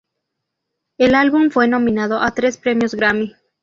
El 0.97 1.13
álbum 1.13 1.51
fue 1.51 1.67
nominado 1.67 2.19
a 2.21 2.31
tres 2.33 2.57
premios 2.57 2.95
Grammy. 2.95 3.35